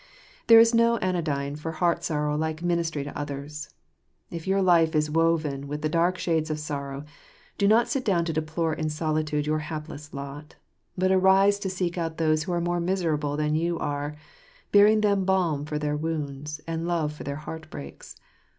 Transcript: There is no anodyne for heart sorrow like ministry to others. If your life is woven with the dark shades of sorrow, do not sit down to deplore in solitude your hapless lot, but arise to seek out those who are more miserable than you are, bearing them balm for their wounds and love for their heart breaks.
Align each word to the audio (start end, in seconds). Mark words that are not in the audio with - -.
There 0.47 0.59
is 0.59 0.73
no 0.73 0.95
anodyne 0.97 1.57
for 1.57 1.73
heart 1.73 2.03
sorrow 2.03 2.35
like 2.35 2.63
ministry 2.63 3.03
to 3.03 3.15
others. 3.15 3.69
If 4.31 4.47
your 4.47 4.59
life 4.59 4.95
is 4.95 5.11
woven 5.11 5.67
with 5.67 5.83
the 5.83 5.89
dark 5.93 6.17
shades 6.17 6.49
of 6.49 6.57
sorrow, 6.59 7.05
do 7.59 7.67
not 7.67 7.87
sit 7.87 8.03
down 8.03 8.25
to 8.25 8.33
deplore 8.33 8.73
in 8.73 8.89
solitude 8.89 9.45
your 9.45 9.59
hapless 9.59 10.11
lot, 10.11 10.55
but 10.97 11.11
arise 11.11 11.59
to 11.59 11.69
seek 11.69 11.99
out 11.99 12.17
those 12.17 12.41
who 12.45 12.51
are 12.51 12.59
more 12.59 12.79
miserable 12.79 13.37
than 13.37 13.53
you 13.53 13.77
are, 13.77 14.15
bearing 14.71 15.01
them 15.01 15.23
balm 15.23 15.65
for 15.65 15.77
their 15.77 15.95
wounds 15.95 16.59
and 16.65 16.87
love 16.87 17.13
for 17.13 17.23
their 17.23 17.35
heart 17.35 17.69
breaks. 17.69 18.15